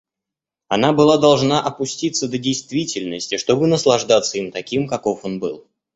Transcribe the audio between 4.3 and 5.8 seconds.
им таким, каков он был.